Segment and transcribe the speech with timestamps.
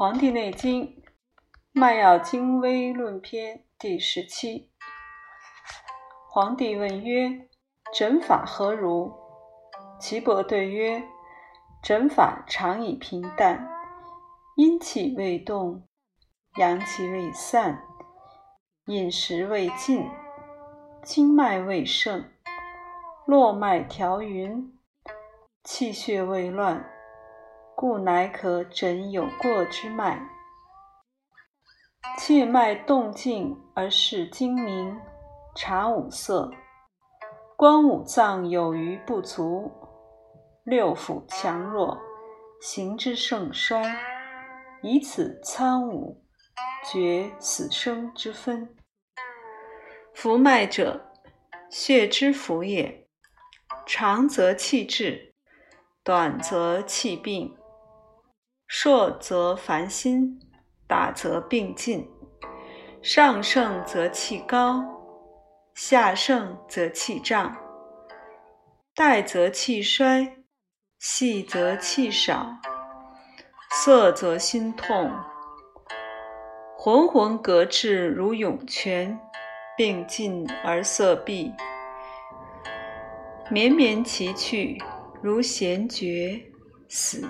[0.00, 0.86] 黄帝内经·
[1.72, 4.72] 脉要经微论篇第十七。
[6.26, 7.50] 黄帝问曰
[7.92, 9.12] ：“诊法何如？”
[10.00, 11.02] 岐伯对曰
[11.84, 13.68] ：“诊法常以平淡，
[14.56, 15.86] 阴气未动，
[16.56, 17.82] 阳气未散，
[18.86, 20.08] 饮食未尽，
[21.02, 22.24] 经脉未盛，
[23.26, 24.78] 络脉调匀，
[25.62, 26.82] 气血未乱。”
[27.80, 30.28] 故乃可诊有过之脉，
[32.18, 35.00] 切脉动静而视精明，
[35.56, 36.50] 察五色，
[37.56, 39.72] 观五脏有余不足，
[40.62, 41.98] 六腑强弱，
[42.60, 43.98] 形之盛衰，
[44.82, 46.22] 以此参五，
[46.92, 48.76] 决死生之分。
[50.12, 51.10] 浮脉者，
[51.70, 53.08] 血之浮也，
[53.86, 55.32] 长则气滞，
[56.04, 57.56] 短则气病。
[58.72, 60.38] 硕则烦心，
[60.86, 62.08] 大则病尽。
[63.02, 64.84] 上盛则气高，
[65.74, 67.56] 下盛则气胀。
[68.94, 70.36] 带则气衰，
[71.00, 72.46] 细则气少。
[73.72, 75.10] 涩则心痛。
[76.76, 79.18] 浑浑隔至如涌泉，
[79.76, 81.52] 病进而色闭。
[83.50, 84.80] 绵绵其去
[85.20, 86.40] 如弦绝，
[86.88, 87.28] 死。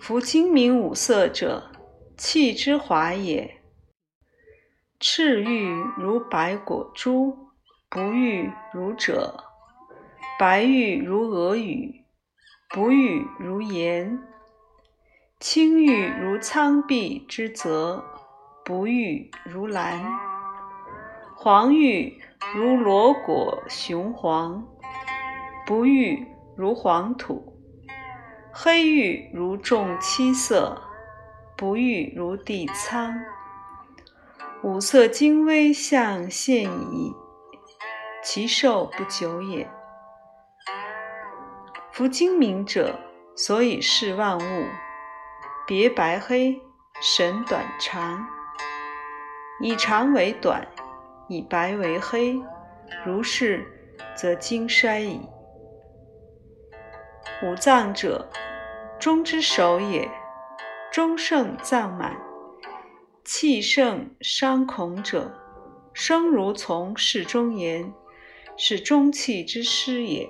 [0.00, 1.70] 夫精明五色者，
[2.16, 3.60] 气之华也。
[4.98, 7.36] 赤玉如白果珠，
[7.90, 9.34] 不玉如赭；
[10.38, 12.02] 白玉如鹅羽，
[12.70, 14.18] 不玉如岩；
[15.38, 18.02] 青玉如苍碧之泽，
[18.64, 20.00] 不玉如蓝；
[21.36, 22.18] 黄玉
[22.54, 24.66] 如裸果雄黄，
[25.66, 26.26] 不玉
[26.56, 27.59] 如黄土。
[28.62, 30.82] 黑玉如重七色，
[31.56, 33.18] 不玉如地苍。
[34.62, 37.14] 五色精微象现矣，
[38.22, 39.66] 其寿不久也。
[41.90, 43.00] 夫精明者，
[43.34, 44.66] 所以视万物，
[45.66, 46.60] 别白黑，
[47.00, 48.26] 审短长，
[49.62, 50.68] 以长为短，
[51.30, 52.38] 以白为黑，
[53.06, 53.66] 如是，
[54.14, 55.18] 则精衰矣。
[57.42, 58.28] 五脏者，
[59.00, 60.10] 中之首也。
[60.92, 62.20] 中盛脏满，
[63.24, 65.32] 气盛伤恐者，
[65.94, 67.94] 生如从事中言，
[68.58, 70.28] 是中气之失也。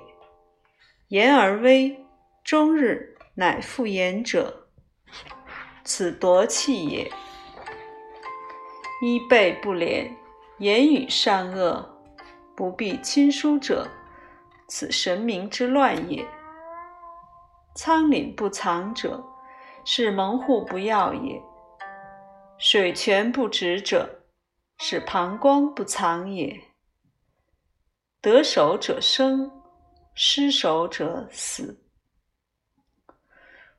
[1.09, 2.05] 言而微，
[2.45, 4.69] 终日乃复言者，
[5.83, 7.11] 此夺气也。
[9.03, 10.15] 衣被不廉，
[10.59, 11.99] 言语善恶，
[12.55, 13.89] 不必亲疏者，
[14.69, 16.25] 此神明之乱也。
[17.75, 19.25] 仓廪不藏者，
[19.85, 21.41] 是门户不要也；
[22.59, 24.23] 水泉不止者，
[24.79, 26.61] 是膀胱不藏也。
[28.21, 29.51] 得手者生，
[30.15, 31.83] 失手者死。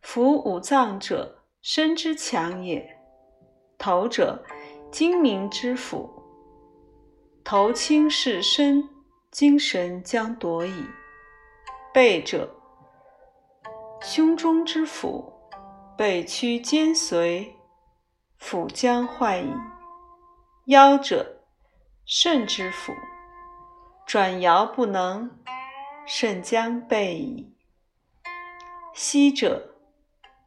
[0.01, 2.97] 夫五脏者，身之强也。
[3.77, 4.43] 头者，
[4.91, 6.09] 精明之府。
[7.43, 8.87] 头轻是身，
[9.31, 10.85] 精神将夺矣。
[11.93, 12.60] 背者，
[14.03, 15.31] 胸中之府，
[15.95, 17.55] 背屈肩随，
[18.39, 19.53] 府将坏矣。
[20.65, 21.43] 腰者，
[22.03, 22.93] 肾之府，
[24.07, 25.29] 转摇不能，
[26.07, 27.55] 肾将备矣。
[28.95, 29.75] 膝者，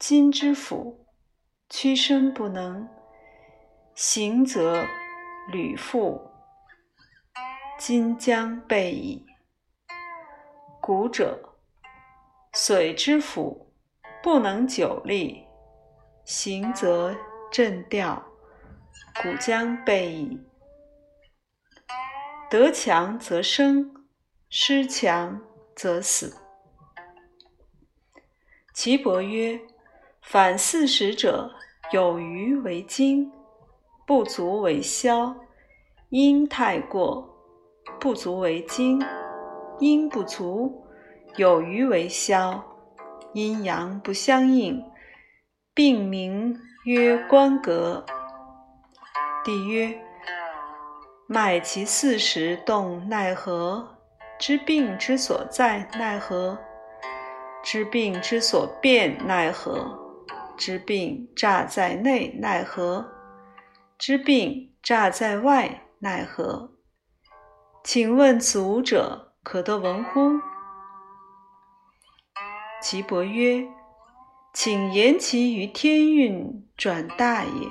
[0.01, 1.07] 筋之府，
[1.71, 2.89] 屈伸不能，
[3.95, 4.85] 行则
[5.53, 6.21] 履复，
[7.79, 9.25] 筋将备矣。
[10.81, 11.54] 骨者，
[12.57, 13.67] 水之府
[14.23, 15.45] 不能久立，
[16.25, 17.13] 行则
[17.51, 18.25] 震掉，
[19.21, 20.41] 骨将备矣。
[22.49, 23.93] 得强则生，
[24.49, 25.41] 失强
[25.75, 26.37] 则死。
[28.73, 29.61] 岐伯曰
[30.23, 31.51] ：“反四时者，
[31.91, 33.33] 有余为精，
[34.07, 35.35] 不足为消；
[36.11, 37.37] 阴太过，
[37.99, 39.01] 不足为精；
[39.81, 40.83] 阴不足。”
[41.37, 42.63] 有余为消，
[43.33, 44.85] 阴阳不相应，
[45.75, 48.07] 病名曰关格。
[49.45, 50.01] 帝曰：
[51.27, 53.99] 脉其四时动奈何？
[54.39, 56.57] 知病之所在奈何？
[57.65, 59.99] 知病之所变奈何？
[60.57, 63.05] 知病诈在内奈何？
[63.99, 66.71] 知病诈在外奈何？
[67.83, 70.39] 请问此五者，可得闻乎？
[72.85, 73.67] 岐伯曰
[74.53, 77.69] ：“请言其于天运转大也。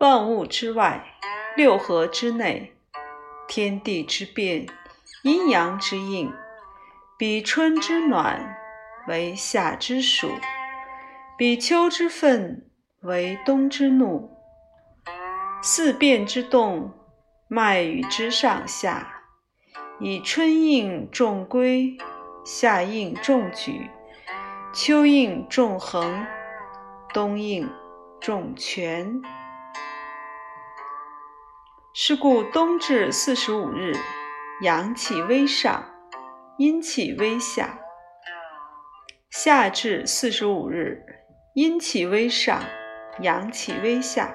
[0.00, 1.02] 万物之外，
[1.56, 2.74] 六合之内，
[3.48, 4.66] 天地之变，
[5.22, 6.30] 阴阳之应，
[7.16, 8.54] 比春之暖
[9.08, 10.28] 为夏之暑，
[11.38, 14.30] 比秋之愤为冬之怒。
[15.62, 16.92] 四变之动，
[17.48, 19.22] 脉与之上下，
[19.98, 21.96] 以春应众归，
[22.44, 23.90] 夏应重举，
[24.72, 26.26] 秋应重横，
[27.12, 27.70] 冬应
[28.20, 29.20] 重全。
[31.92, 33.92] 是故冬至四十五日，
[34.62, 35.84] 阳气微上，
[36.56, 37.78] 阴气微下；
[39.28, 41.02] 夏至四十五日，
[41.54, 42.62] 阴气微上，
[43.20, 44.34] 阳气微下。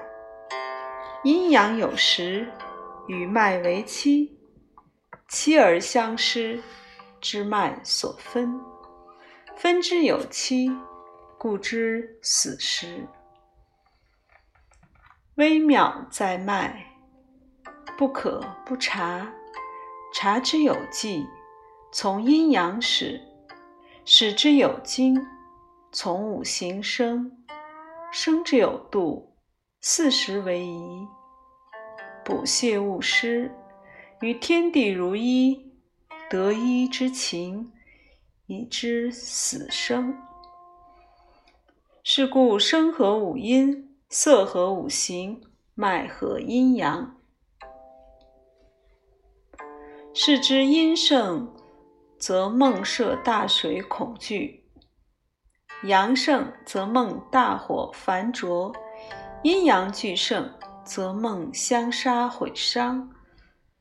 [1.24, 2.46] 阴阳有时，
[3.08, 4.38] 与脉为期，
[5.28, 6.62] 期而相失，
[7.26, 8.60] 之脉所分。
[9.56, 10.70] 分之有期，
[11.36, 13.04] 故知死时。
[15.34, 16.86] 微妙在脉。
[17.98, 19.26] 不可不察，
[20.14, 21.26] 察之有纪，
[21.92, 23.18] 从阴阳始；
[24.04, 25.26] 始之有经，
[25.90, 27.32] 从五行生；
[28.12, 29.34] 生之有度，
[29.80, 31.08] 四时为宜。
[32.24, 33.50] 补泻勿失，
[34.20, 35.65] 与天地如一，
[36.28, 37.72] 得一之情，
[38.46, 40.18] 以知死生。
[42.02, 45.40] 是故生合五阴，色合五行，
[45.74, 47.16] 脉合阴阳。
[50.12, 51.54] 是之阴盛，
[52.18, 54.64] 则梦涉大水恐惧；
[55.84, 58.72] 阳盛，则梦大火繁灼；
[59.44, 60.52] 阴阳俱盛，
[60.84, 63.12] 则梦相杀毁伤。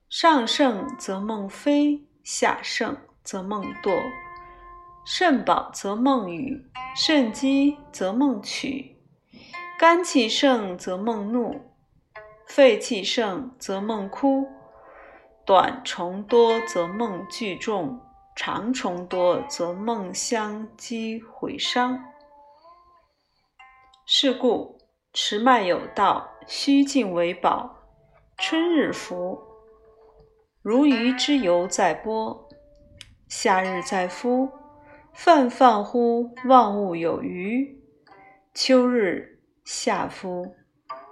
[0.08, 4.02] 上盛则梦飞，下盛则梦堕。
[5.06, 8.98] 肾饱则梦雨，肾积则梦取。
[9.78, 11.62] 肝气盛则梦怒，
[12.48, 14.48] 肺气盛则梦哭。
[15.46, 18.02] 短虫多则梦聚众，
[18.36, 22.04] 长虫多则梦相击毁伤。
[24.08, 24.80] 是故
[25.14, 27.76] 持脉有道，虚静为宝。
[28.38, 29.45] 春日服，
[30.66, 32.50] 如鱼之游在波；
[33.28, 34.50] 夏日在夫，
[35.14, 37.80] 泛泛乎万物有余。
[38.52, 40.56] 秋日夏夫，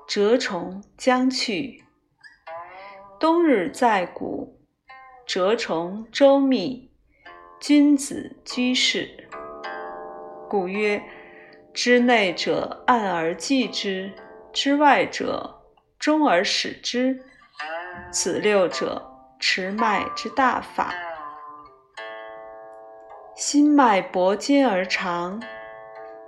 [0.08, 1.84] 蛰虫将去。
[3.20, 4.60] 冬日在谷，
[5.28, 6.90] 蛰虫周密，
[7.60, 9.30] 君子居士。
[10.50, 11.00] 故曰：
[11.72, 14.12] 之内者按而济之，
[14.52, 15.62] 之外者
[16.00, 17.24] 终而始之。
[18.12, 20.94] 此六者，持脉之大法。
[23.36, 25.42] 心脉搏坚而长，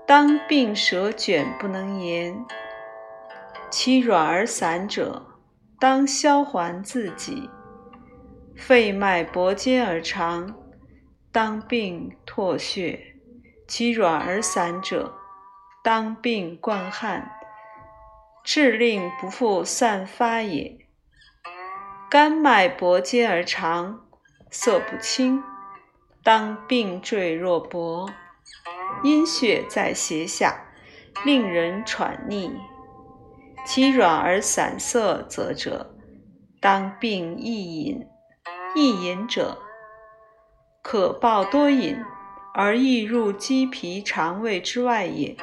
[0.08, 2.46] 当病舌卷不能言；
[3.70, 5.26] 其软而散者。
[5.78, 7.50] 当消还自己，
[8.56, 10.56] 肺脉搏坚而长，
[11.34, 12.98] 当病唾血；
[13.68, 15.14] 其软而散者，
[15.84, 17.30] 当病灌汗，
[18.42, 20.85] 致令不复散发也。
[22.10, 24.06] 肝脉搏坚而长，
[24.52, 25.44] 色不清，
[26.24, 28.08] 当病坠若薄；
[29.04, 30.68] 阴血在胁下，
[31.26, 32.56] 令人喘逆。
[33.66, 35.96] 其软而散色则者，
[36.62, 38.08] 当病易饮。
[38.76, 39.58] 易饮者，
[40.84, 41.98] 可暴多饮，
[42.54, 45.36] 而易入肌皮肠胃之外也。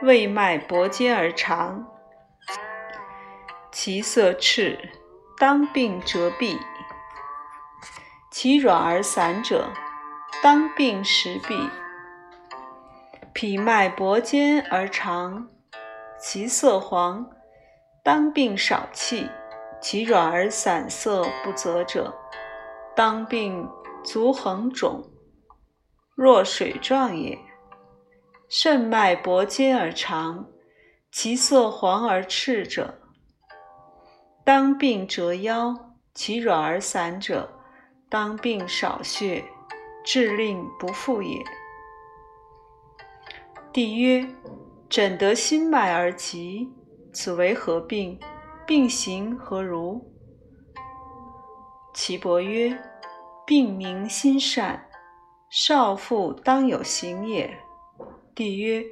[0.00, 1.86] 胃脉搏坚而长，
[3.70, 4.78] 其色赤，
[5.38, 6.58] 当病折臂。
[8.30, 9.70] 其软而散者，
[10.42, 11.68] 当病食闭。
[13.32, 15.48] 脾脉搏坚而长。
[16.18, 17.28] 其色黄，
[18.04, 19.26] 当病少气；
[19.80, 22.14] 其软而散色不泽者，
[22.94, 23.68] 当病
[24.04, 25.02] 足横肿，
[26.14, 27.36] 若水状也。
[28.48, 30.46] 肾脉搏坚而长，
[31.10, 33.01] 其色黄而赤者，
[34.44, 35.74] 当病折腰；
[36.14, 37.52] 其软而散者，
[38.08, 39.44] 当病少血，
[40.04, 41.42] 致令不复也。
[43.72, 44.28] 帝曰。
[44.88, 46.70] 诊得心脉而急，
[47.14, 48.20] 此为何病？
[48.66, 50.12] 病形何如？
[51.94, 52.78] 岐伯曰：
[53.46, 54.86] 病名心善，
[55.48, 57.58] 少妇当有行也。
[58.34, 58.84] 帝曰：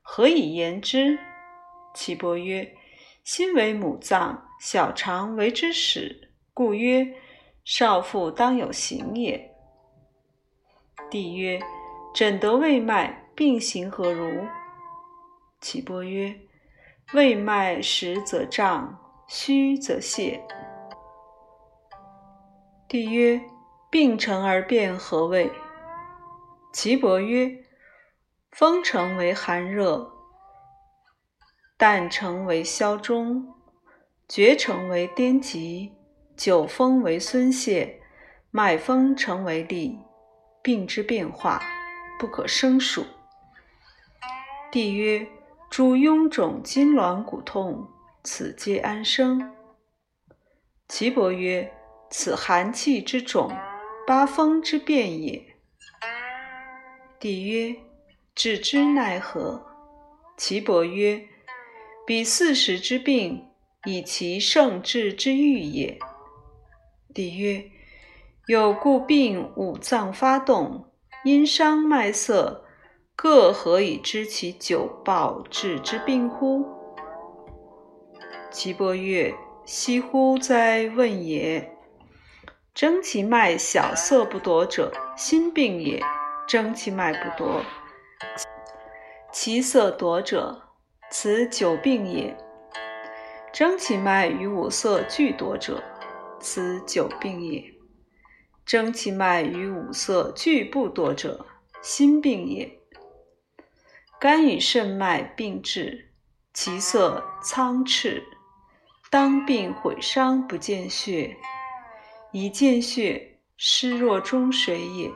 [0.00, 1.18] 何以言之？
[1.92, 2.76] 岐伯曰：
[3.24, 7.14] 心为母脏，小肠为之始，故曰
[7.64, 9.54] 少妇当有行也。
[11.08, 11.60] 帝曰：
[12.14, 13.24] 诊得胃脉。
[13.36, 14.48] 病形何如？
[15.60, 16.40] 岐伯曰：
[17.12, 18.98] 胃脉实则胀，
[19.28, 20.44] 虚则泄。
[22.88, 23.40] 帝曰：
[23.88, 25.52] 病成而变何谓？
[26.72, 27.64] 岐伯曰：
[28.50, 30.10] 风成为寒热，
[31.78, 33.54] 旦成为消中，
[34.28, 35.90] 厥成为颠急，
[36.36, 37.98] 久风为孙泄，
[38.50, 39.96] 脉风成为痢。
[40.60, 41.62] 病之变化，
[42.18, 43.06] 不可胜数。
[44.70, 45.26] 帝曰：
[45.70, 47.88] 诸臃肿、筋挛、骨痛，
[48.22, 49.50] 此皆安生？
[50.88, 51.72] 岐伯曰：
[52.10, 53.50] 此寒气之肿，
[54.06, 55.42] 八风之变也。
[57.18, 57.74] 帝曰：
[58.34, 59.64] 治之奈何？
[60.36, 61.26] 岐伯曰：
[62.06, 63.47] 彼四时之病，
[63.86, 65.98] 以其盛治之欲也。
[67.14, 67.70] 帝曰。
[68.46, 70.86] 有故病五脏发动，
[71.22, 72.64] 因伤脉涩，
[73.14, 76.64] 各何以知其久暴治之病乎？
[78.50, 79.34] 岐伯曰：
[79.66, 81.76] 惜乎哉问也！
[82.72, 86.00] 征其脉小色不夺者，心病也；
[86.48, 87.60] 征其脉不夺，
[89.30, 90.62] 其色夺者，
[91.10, 92.34] 此久病也；
[93.52, 95.82] 征其脉与五色俱夺者，
[96.40, 97.74] 此久病也。
[98.64, 101.46] 征其脉与五色俱不多者，
[101.80, 102.78] 心病也。
[104.20, 106.10] 肝与肾脉并至，
[106.52, 108.22] 其色苍赤，
[109.10, 111.36] 当病毁伤不见血，
[112.32, 115.10] 一见血，湿若中水也。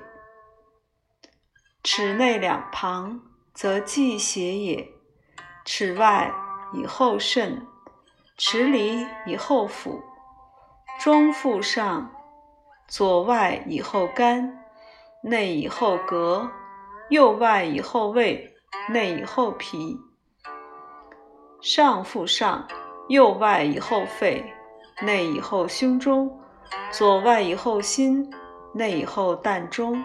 [1.83, 3.21] 齿内两旁，
[3.53, 4.87] 则忌血也；
[5.65, 6.33] 齿外
[6.73, 7.67] 以后肾，
[8.45, 10.03] 齿里以后腹，
[10.99, 12.11] 中腹上。
[12.89, 14.65] 左外以后肝，
[15.23, 16.51] 内以后膈，
[17.09, 18.53] 右外以后胃，
[18.89, 19.97] 内以后脾。
[21.61, 22.67] 上腹上，
[23.09, 24.53] 右外以后肺，
[25.03, 26.29] 内以后胸中，
[26.91, 28.29] 左外以后心，
[28.75, 30.03] 内以后膻中。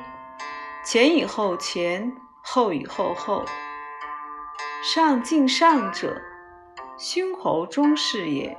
[0.86, 3.44] 前以后前，后以后后。
[4.84, 6.22] 上进上者，
[6.99, 8.57] 胸喉中是也；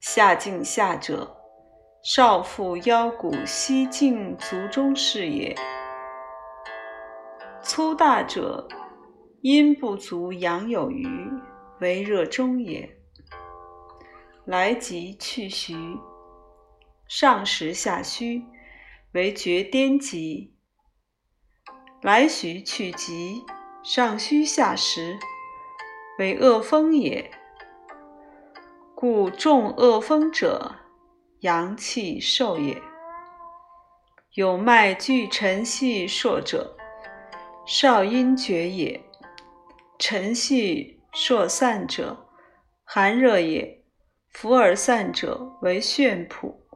[0.00, 1.36] 下敬下者。
[2.02, 5.54] 少腹腰骨膝颈足中是也。
[7.62, 8.68] 粗大者，
[9.42, 11.06] 阴不足阳有余，
[11.80, 12.98] 为热中也。
[14.44, 15.74] 来急去徐，
[17.08, 18.44] 上实下虚，
[19.12, 20.54] 为厥颠急。
[22.02, 23.42] 来徐去急，
[23.82, 25.18] 上虚下实，
[26.18, 27.30] 为恶风也。
[28.94, 30.76] 故重恶风者。
[31.40, 32.80] 阳气受也。
[34.32, 36.74] 有脉聚沉细硕者，
[37.66, 38.98] 少阴厥也；
[39.98, 42.26] 沉细硕散者，
[42.82, 43.84] 寒热也。
[44.30, 46.66] 浮而散者，为眩谱。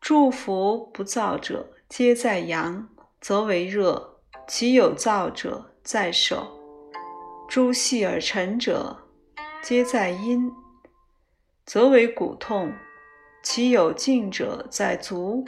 [0.00, 2.88] 诸浮不燥者，皆在阳，
[3.20, 6.53] 则为热；其有燥者，在手。
[7.48, 8.96] 诸细而沉者，
[9.62, 10.50] 皆在阴，
[11.64, 12.72] 则为骨痛。
[13.42, 15.44] 其有静者在足，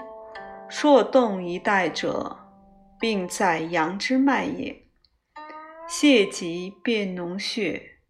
[0.68, 2.36] 硕动一带者，
[3.00, 4.84] 病在阳之脉也。
[5.88, 8.00] 泄疾变脓血，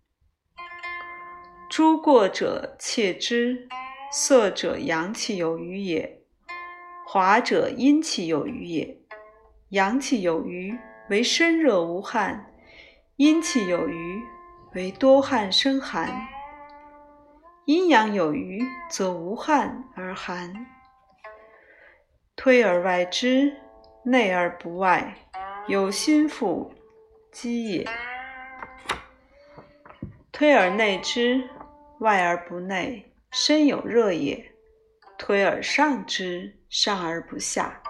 [1.70, 3.68] 诸过者切之。
[4.10, 6.22] 涩者阳气有余也，
[7.06, 8.98] 滑者阴气有余也。
[9.70, 10.78] 阳气有余
[11.10, 12.54] 为身热无汗，
[13.16, 14.22] 阴气有余
[14.74, 16.28] 为多汗生寒。
[17.64, 20.66] 阴阳有余，则无汗而寒。
[22.36, 23.56] 推而外之，
[24.04, 25.16] 内而不外，
[25.66, 26.70] 有心腹
[27.32, 27.86] 积也；
[30.30, 31.48] 推而内之，
[32.00, 34.52] 外而不内，身有热也；
[35.16, 37.80] 推而上之，上而不下，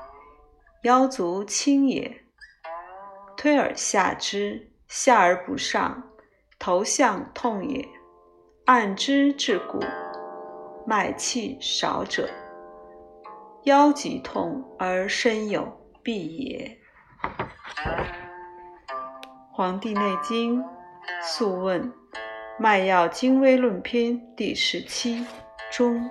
[0.84, 2.22] 腰足轻也；
[3.36, 6.02] 推而下之，下而不上，
[6.58, 7.86] 头项痛也。
[8.64, 9.80] 按之至骨，
[10.86, 12.28] 脉气少者，
[13.62, 15.62] 腰疾痛而身有
[16.02, 16.78] 痹也。
[19.52, 20.60] 《黄帝内经·
[21.22, 21.82] 素问·
[22.58, 25.24] 脉要精微论篇》第十七
[25.70, 26.10] 中。